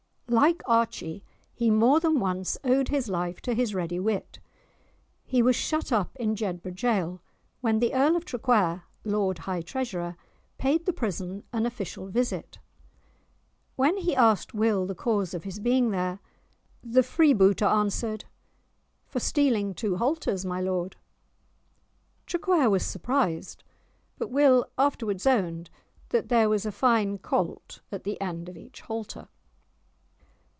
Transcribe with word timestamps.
Like 0.31 0.61
Archie, 0.65 1.25
he 1.53 1.69
more 1.69 1.99
than 1.99 2.17
once 2.17 2.57
owed 2.63 2.87
his 2.87 3.09
life 3.09 3.41
to 3.41 3.53
his 3.53 3.75
ready 3.75 3.99
wit. 3.99 4.39
He 5.25 5.41
was 5.41 5.57
shut 5.57 5.91
up 5.91 6.15
in 6.15 6.37
Jedburgh 6.37 6.73
jail 6.77 7.21
when 7.59 7.79
the 7.79 7.93
Earl 7.93 8.15
of 8.15 8.23
Traquair, 8.23 8.83
Lord 9.03 9.39
High 9.39 9.59
Treasurer, 9.61 10.15
paid 10.57 10.85
the 10.85 10.93
prison 10.93 11.43
an 11.51 11.65
official 11.65 12.07
visit. 12.07 12.59
When 13.75 13.97
he 13.97 14.15
asked 14.15 14.53
Will 14.53 14.85
the 14.85 14.95
cause 14.95 15.33
of 15.33 15.43
his 15.43 15.59
being 15.59 15.91
there, 15.91 16.19
the 16.81 17.03
freebooter 17.03 17.65
answered:— 17.67 18.23
"For 19.07 19.19
stealing 19.19 19.73
two 19.73 19.97
halters, 19.97 20.45
my 20.45 20.61
lord." 20.61 20.95
Traquair 22.25 22.69
was 22.71 22.85
surprised, 22.85 23.65
but 24.17 24.31
Will 24.31 24.65
afterwards 24.77 25.27
owned 25.27 25.69
that 26.07 26.29
there 26.29 26.47
was 26.47 26.65
a 26.65 26.71
fine 26.71 27.17
colt 27.17 27.81
at 27.91 28.05
the 28.05 28.21
end 28.21 28.47
of 28.47 28.55
each 28.55 28.79
halter. 28.79 29.27